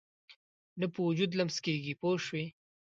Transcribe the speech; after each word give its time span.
نه 0.79 0.85
په 0.93 0.99
وجود 1.07 1.31
لمس 1.39 1.57
کېږي 1.65 1.93
پوه 2.01 2.17
شوې!. 2.25 2.45